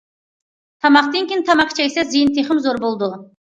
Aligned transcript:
تاماقتىن 0.85 1.29
كېيىن 1.33 1.47
تاماكا 1.51 1.77
چەكسە، 1.83 2.09
زىيىنى 2.11 2.37
تېخىمۇ 2.41 2.69
زور 2.69 2.85
بولىدۇ. 2.89 3.15